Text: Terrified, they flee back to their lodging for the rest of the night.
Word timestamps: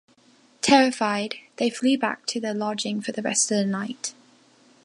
Terrified, 0.61 1.35
they 1.57 1.69
flee 1.69 1.95
back 1.95 2.25
to 2.25 2.39
their 2.39 2.55
lodging 2.55 3.01
for 3.01 3.11
the 3.11 3.21
rest 3.21 3.51
of 3.51 3.57
the 3.57 3.65
night. 3.67 4.15